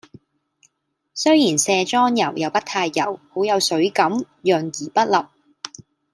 [1.13, 5.29] 雖然卸妝油又不太油，好有水感，潤而不笠